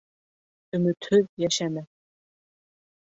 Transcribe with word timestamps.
Өмөтһөҙ 0.77 1.29
йәшәмәҫ. 1.45 1.89